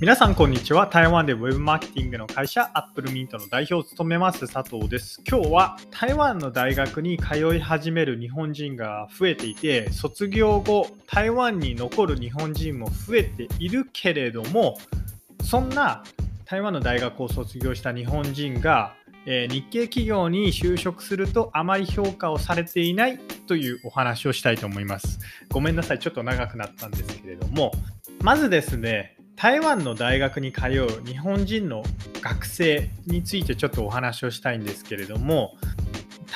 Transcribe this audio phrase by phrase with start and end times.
[0.00, 0.86] 皆さんこんにちは。
[0.86, 5.20] 台湾でウェブマーケティングの会社アップルミントの代表を務めます佐藤です。
[5.28, 14.78] 今日は台湾の大学に通い始める日本人が増えていて卒業後台湾に残る日本人も増えているけれども
[15.42, 16.04] そんな
[16.44, 18.94] 台湾の大学を卒業した日本人が
[19.26, 23.18] え日系企業に就職するとあまり評価をされていない
[23.48, 25.18] というお話をしたいと思います。
[25.50, 27.72] ごめんなさい、ちょっと長くなったんですけれども、
[28.22, 31.84] まずですね、台湾の大学に通う日本人の
[32.20, 35.54] 学生についてちょっとお話をしたいんですけれども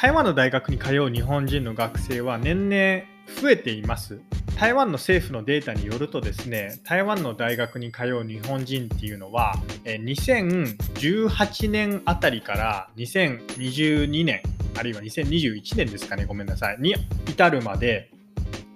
[0.01, 3.03] 台湾の大学に通う日本人の学生は年々
[3.41, 4.21] 増えています。
[4.57, 14.43] 台湾の政府のデータによるとですね台湾の大学に通う日本人っていうのは2018年あたりから2022年
[14.77, 16.25] あるいは2021年ですかね。
[16.25, 16.77] ごめんなさい。
[16.79, 16.95] に
[17.29, 18.13] 至るまで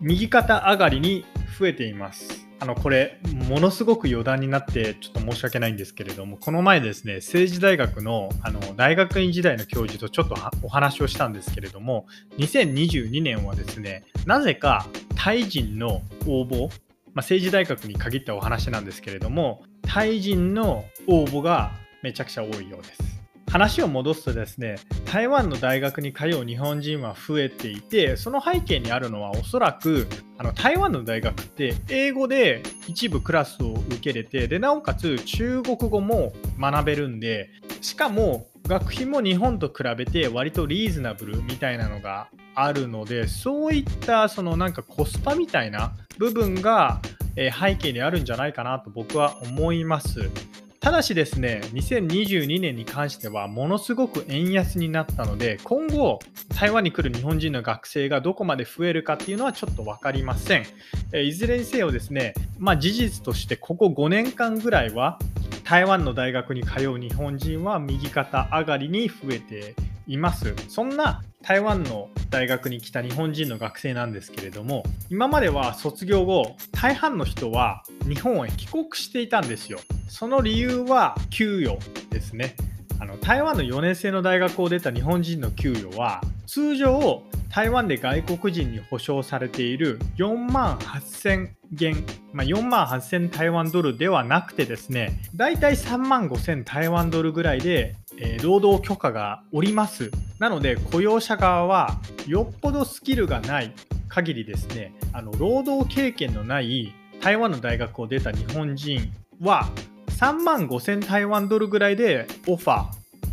[0.01, 1.24] 右肩上がりに
[1.61, 2.35] 増えています。
[2.59, 12.07] あのこれものすごく余談になってちょっと申し訳ないんですけれどもこの前ですね政治大学のあの大学院時代の教授とちょっとお話をしたんですけれども
[12.38, 16.73] 2022年はですねなぜかタイ人の応募、まあ、
[17.16, 23.05] 政治大学に限ったお話なんですけれどもタイ人の応募がめちゃくちゃ多いようです。
[23.51, 30.07] 話を戻すとですね台湾の大学に通う日本人は増えていてその背景にあるのはおそらく
[30.39, 47.01] あの台湾の大学って英語で一部クラスを受けれてでなおかつ中国語も学べるんでしかも学費も日本と比べて割とリーズナブルみたいなのがあるのでそういったそのなんかコスパみたいな部分が
[47.37, 50.30] 背景にあるんじゃないかなと僕は思います。
[50.87, 56.20] ただしですね、2022年に関してはものすごく円安になったので、今後、
[56.56, 60.66] 台湾に来る日本人の学生がどこまで増えるかっていうのはちょっと分かりません。
[61.12, 65.19] えいずれにせよですね、まあ、事実としてここ5年間ぐらいは
[65.65, 69.75] 台湾の大学に通う日本人は右肩上がりに増えて
[70.06, 70.55] います。
[70.69, 79.78] そんな台湾の大学に来た日本人の学生なんですけれども今までは卒業後大半の人は日本へ帰国していたんですよ
[80.09, 81.78] その理由は給与
[82.11, 82.56] ですね
[82.99, 87.23] あの台湾の4年生の大学を出た日本人の給与は通常
[87.56, 100.11] 台湾で外国人に保証されている4万8000元、まあ、4万8000台湾ドルではなくてですねだいたい3万5000台湾ドルぐらいでえー、労働許可がおります。
[100.39, 103.73] なので雇用者側はよっぽどスキルがない
[104.09, 109.69] 限りですね、あの労働経験のない台湾の大学を出た日本人は
[110.09, 112.87] 3万5000台湾ドルぐらいでオファ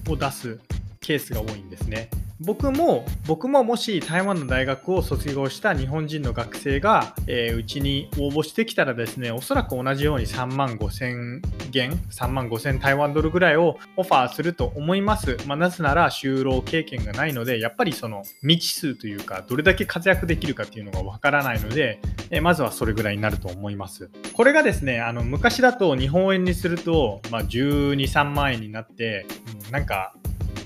[0.03, 0.59] ーを出す
[0.99, 2.09] ケースが多いんですね。
[2.45, 24.09] 僕も僕ももし台湾の大学を卒業した日本人の学生がうち、えー、に応募してきたらですねおそらく同じように3万5千元3万5千台湾ドルぐらいをオファーすると思います、まあ、なぜなら就労経験がないのでやっぱりその未知数というかどれだけ活躍できるかっていうのがわからないので、えー、まずはそれぐらいになると思います。
[24.33, 29.25] これがですねあの昔だと日本円にすると、まあ、12、3万円になって、
[29.65, 30.13] うん、なんか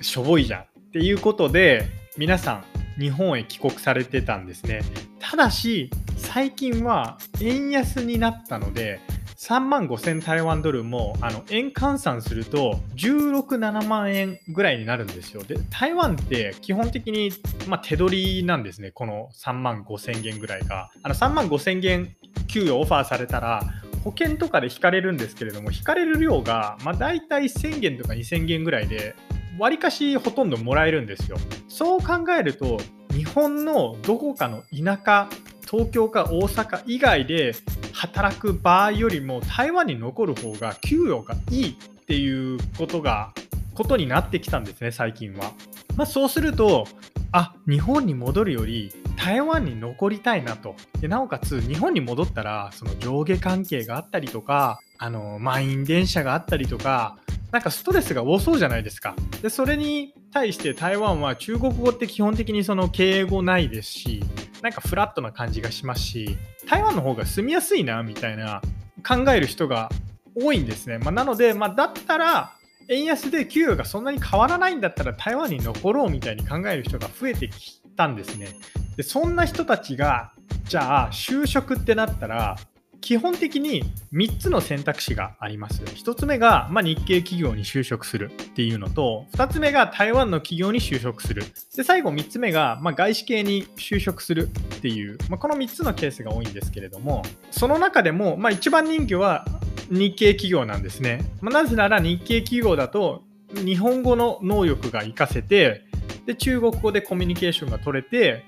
[0.02, 0.77] しょぼいじゃん。
[0.88, 1.88] っていうことで
[2.18, 2.66] 皆さん
[3.00, 4.82] 日本へ帰国されてたんですね
[5.20, 9.00] ただし最近は円安になったので
[9.38, 15.44] 3万5000台湾ドルもあの円換算すると16、7万円ぐらいになるんですよ。
[15.44, 17.32] で、台湾って基本的に、
[17.68, 20.90] まあ、手取りなんですね、この3万5000元ぐらいが。
[21.04, 22.16] あの3万5000元
[22.48, 23.64] 給与オファーされたら、
[24.04, 29.16] 保険とかで引かれるんですけれども、引かれる量が、まあ、大体1000元とか2000元ぐらいで、
[29.60, 31.38] わりかしほとんどもらえるんですよ。
[31.68, 32.80] そう考えると、
[33.12, 35.28] 日本のどこかの田舎、
[35.70, 37.54] 東京か大阪以外で
[37.94, 43.34] 働く場合よりも台湾に残る方が給与がいいっていうことが、
[43.74, 45.52] ことになってきたんですね、最近は。
[45.96, 46.88] まあ、そうすると、
[47.32, 57.18] あ日本に戻るより台湾に残りたいなとでなおかつ日本に戻ったらその上下関係があったりとかあの満員電車があったりとか
[57.58, 59.16] なんかストレスが多そうじゃないですか。
[59.42, 64.24] で、それに対して台湾は中国語って基本的にその敬語ないですし、
[64.62, 66.38] なんかフラットな感じがしますし、
[66.70, 68.62] 台湾の方が住みやすいな、みたいな
[69.04, 69.90] 考える人が
[70.36, 71.00] 多いんですね。
[71.00, 72.54] まあ、なので、まあ、だったら、
[72.90, 78.50] 円安で給与がそんなに変わらないんだったら台湾に残ろうみたいに考える人が増えてきたんですね。
[78.98, 80.32] で、そんな人たちが、
[80.66, 82.56] じゃあ就職ってなったら、
[83.02, 83.84] 基本的に
[84.14, 85.84] 3つの選択肢があります。
[85.84, 91.44] 1つ目が、まあ、日系企業に就職するっていうのと、2つ目が台湾の企業に就職する。
[91.76, 99.46] で、最後3つ目が、まあ、外資系に就職するっていう、まあ、この3つのケースが多いんですけれども、その中でも、まあ、一番人気は
[99.90, 101.32] 日系企業なんですね。
[101.42, 103.24] ま、なぜなら日系企業だと
[103.54, 105.86] 日本語の能力が活かせて
[106.26, 108.44] で中国語でコミュニケーションが取れて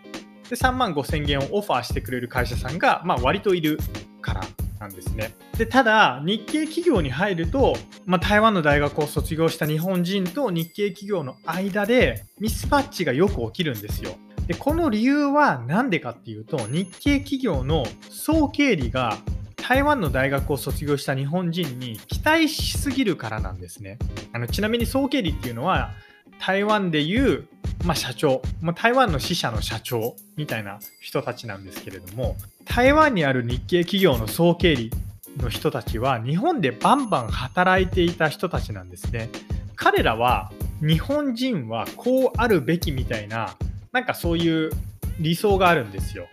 [0.50, 3.78] で3万5000元をオファーしてくれる会社さんが、まあ、割といる
[4.22, 4.42] から
[4.80, 5.34] なんですね。
[5.58, 7.76] でただ日系企業に入ると、
[8.06, 14.12] まあ、台湾の大学を卒業した日本人と日系企業の間でミスマッチがよく起きるんですよ。
[14.48, 19.18] でこの理由は何でかっていうと日系企業の総経理が
[19.56, 24.00] 台湾の大学を卒業した日本人に期待しすぎるからなんですね。
[24.34, 25.92] あのちなみに総経理っていうのは
[26.40, 27.48] 台湾でいう、
[27.86, 34.92] まあ、社長、まあ、台湾の支社の社長みたいな人たちなんですけれども台湾にある日系企業の総経理
[35.38, 39.30] の人たちは日本でバンバン働いていた人たちなんですね。
[39.76, 40.52] 彼らは
[40.82, 43.56] 日本人はこうあるべきみたいな
[43.92, 44.72] なんかそういう
[45.20, 46.28] 理想があるんですよ。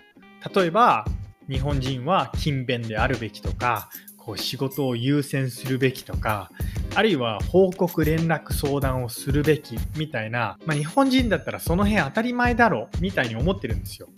[0.55, 1.05] 例えば
[1.49, 3.89] 日本人は勤勉であるべきとか
[4.27, 6.51] こう仕事を優先するべきとか
[6.97, 14.09] あるいは報告連絡相談をするべきみたいな、まあ、日本人だったらその辺当たり前だろうみたいに思ってるんですよ。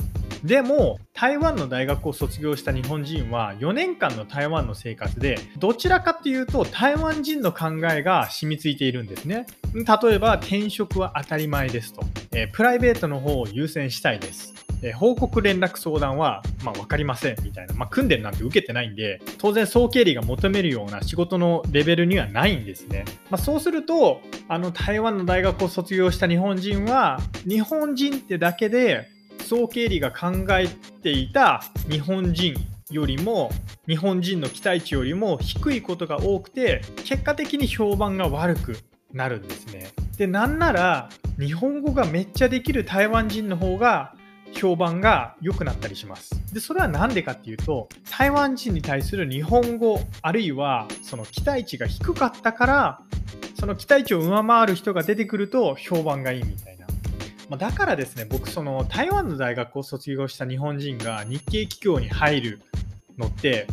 [0.44, 9.46] でも台湾の大学を卒業した日本人は4年間の台湾の生活でどちらかというと台湾人の考えが染みついているんですね。
[9.74, 12.02] 例えば転職は当たり前ですと、
[12.32, 14.57] えー、プライベートの方を優先したいです。
[14.82, 23.04] え報告連絡相談は、まあ、分かりませんみたいな、まあ、訓練なんて受けてないんで、当然、総経理が求めるような仕事のレベルにはないんですね。
[23.30, 29.08] まあ、そうすると、あの台湾の大学を卒業した日本人は、日本人ってだけで、
[29.48, 30.68] 総経理が考え
[31.02, 32.54] ていた日本人
[32.90, 33.50] よりも
[33.86, 38.76] 日本人の期待値よりも低いことが多くて結果的に評判が悪く
[39.12, 39.88] なるんですね。
[40.18, 41.08] でなんなら
[41.38, 44.14] 日本語がめっちゃできる台湾人の方が
[44.54, 46.30] 評判が良くなったりします。
[46.52, 53.00] で、それは何でかっていうと、台湾人に対する日本語、あるいはその期待値が低かったから、
[53.58, 56.86] その期待値を上回る人が出てくると評判がいいみたいな。
[57.48, 62.60] まあ、だからですね、僕、その台湾の大学を卒業した日本人が日系企業に入る
[63.16, 63.66] のって、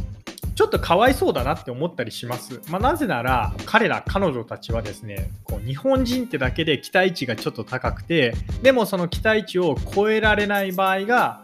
[0.56, 2.62] ちょっとかわいそうだなって思ったりします。
[2.70, 11.44] まあ、なぜなら、彼ら、彼女たちはですね、こう日本人ってだけで期待値がちょっと高くて、でもその期待値を超えられない場合が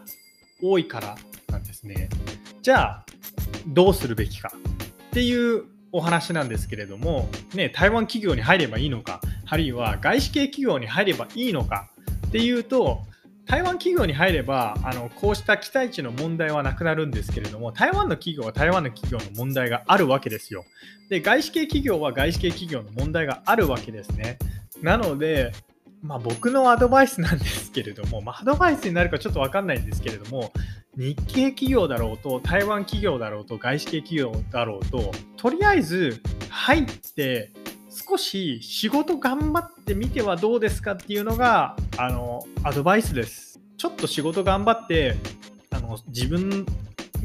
[0.62, 1.16] 多いから
[1.50, 2.08] なんですね。
[2.62, 3.06] じゃあ、
[3.66, 4.52] どうするべきか
[5.08, 11.90] っていうお話なんですけれども、ね、台湾企業に入ればいいのか、あるいは外資系企業に入ればいいのか
[12.28, 13.02] っていうと、
[13.52, 20.64] 台湾企業に入ればあのこうした期待値の問題はなくなるんですけれども台湾の企業は台湾の企業の問題があるわけですよ。
[21.10, 24.38] で外資系企業は外資系企業の問題があるわけですね。
[24.80, 25.52] なので
[26.02, 30.50] まあ、僕のアドバイスなんですけれども、まあ、アドバイスになるかちょっと分かんないんですけれども
[30.96, 37.52] 日系企業だろうと台湾企業だろうと外資系企業だろうととりあえず入って
[37.94, 43.60] 少し仕事頑張ってみてはどうですかっていうのがあのアドバイスです。
[43.76, 45.16] ちょっと仕事頑張って
[45.70, 46.64] あの自分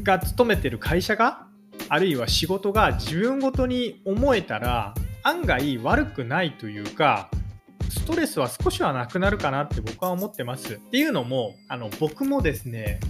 [0.02, 1.46] が勤めてる会社が
[1.88, 4.92] あるいは仕事が自分ごとに思えたら
[5.22, 7.30] 案外悪くないというか
[7.88, 10.74] ストレスは少しはなくなるかなって僕は思ってます。
[10.74, 13.00] っていうのもあの僕もですね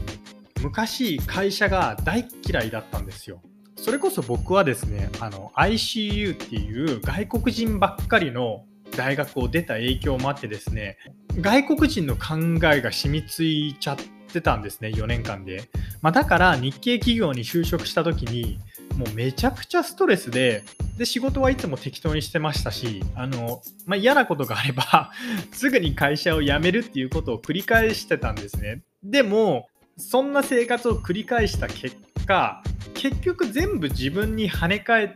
[0.62, 3.43] 昔会社が大嫌いだったんですよ。
[3.81, 8.65] それこそ僕はですね、あの ICU っていう外国人ばっかりの
[8.97, 10.99] 大学を出た影響もあってですね、
[11.41, 12.37] 外国人の考
[12.73, 13.97] えが染みついちゃっ
[14.32, 15.70] てたんですね、4年間で。
[16.03, 18.58] まあ、だから日系企業に就職した時に、
[18.97, 20.65] もうめちゃくちゃストレスで、
[20.97, 25.13] で、仕事はいつも適当にしてましたし、あの、まあ、嫌なことがあれば
[25.53, 28.82] すぐに会社を辞めるっていうことを繰り返してたんですね。
[29.05, 31.97] でも、そんな生活を繰り返した結
[32.29, 32.63] 果、
[32.94, 35.08] 結局全部自分に跳ね返っ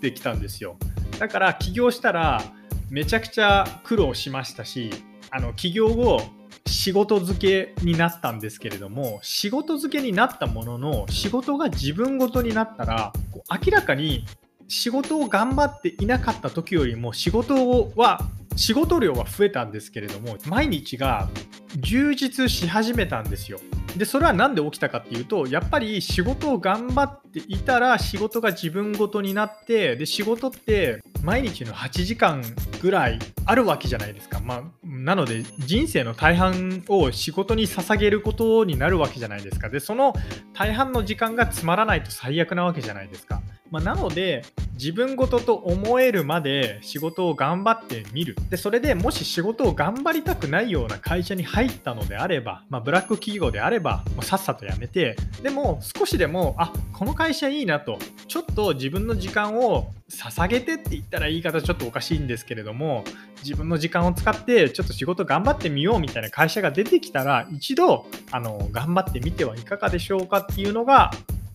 [0.00, 0.76] てきたんですよ。
[1.18, 2.42] だから起業したら
[2.90, 4.90] めちゃくちゃ苦労しましたし
[5.30, 6.20] あの起業後
[6.66, 13.12] 仕事付けになったんですけれども仕事付けになったものの仕事が自分ごとになったら
[13.50, 14.24] 明らかに
[14.68, 18.20] 仕事を頑張っていなかった時よりも仕事は
[18.56, 21.28] 仕事量は増えたんですけれども毎日が
[21.76, 23.60] 充実し始めたんですよ。
[23.96, 32.42] でそれは何で起きたかっていうとやっぱり仕事を頑張っていたら仕事が自分ごとになってで仕事って毎日の8時間
[32.82, 34.62] ぐらいあるわけじゃないですか、まあ、
[35.06, 39.68] なので人生の大半を仕事に捧げることになるわけじゃないですか。
[39.68, 40.14] でその
[40.52, 48.34] 大半の時間がつまらないと最悪なわけじゃないですか、まあ、なので自分ごとと思えるまで仕事を頑張ってみる。
[48.50, 63.04] でそれでもし仕事を頑張りたくないような会社に入ったのであれば、まあ、ブラック企業であればもうさっさと辞めてでも少しでもあこの会社いいなとちょっと自分の時間を捧げてって言ったら言い方ちょっとおかしいんですけれども
[63.42, 71.10] 自分の時間を使ってちょっと仕事頑張ってみようみたいな会社が出てきたら一度あの頑張ってみてはいかがでしょうかっていうのが、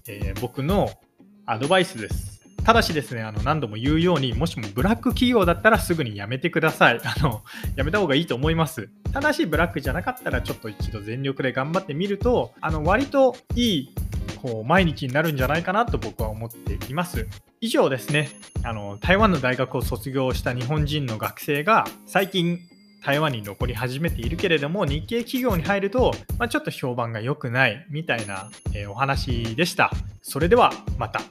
[0.08, 0.92] えー、僕の
[1.48, 2.40] アドバイスです。
[2.64, 7.02] ただしですね、あの何度も言うように、もしもブラック企業だったらすぐに辞めてください。
[7.04, 7.42] あの、
[7.76, 8.90] 辞めた方がいいと思います。
[9.12, 13.96] ただし、ブラックじゃなかったら、ちょっと一度全力で頑張ってみると、あの、割といい、
[14.44, 17.28] こう、毎日になるんじゃないかなと僕は思っています。
[17.62, 18.30] 以上ですね、
[18.64, 22.60] あの、台湾の大学を卒業した日本人の学生が、最近、
[23.04, 29.92] 台湾に残り始めているけれども日系企業に入ると、まあ、ちょっと評判が良くないみたいな、え、お話でした。
[30.22, 31.22] それではまた。